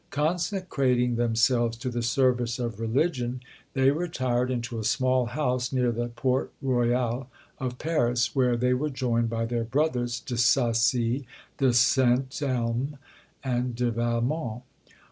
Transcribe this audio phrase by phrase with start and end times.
[0.09, 3.39] Consecrating themselves to the service of religion,
[3.73, 8.89] they retired into a small house near the Port Royal of Paris, where they were
[8.89, 11.27] joined by their brothers De Sacy,
[11.59, 12.31] De St.
[12.41, 12.97] Elme,
[13.43, 14.63] and De Valmont.